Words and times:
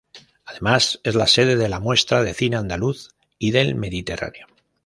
Además, 0.45 0.99
es 1.03 1.13
la 1.13 1.27
sede 1.27 1.55
de 1.55 1.69
la 1.69 1.79
Muestra 1.79 2.23
de 2.23 2.33
cine 2.33 2.55
andaluz 2.57 3.09
y 3.37 3.51
del 3.51 3.75
Mediterráneo. 3.75 4.47